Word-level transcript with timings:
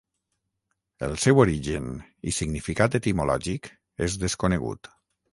El 1.07 1.11
seu 1.25 1.41
origen 1.43 1.91
i 2.31 2.33
significat 2.37 2.97
etimològic 3.01 3.69
és 4.07 4.17
desconegut. 4.23 4.91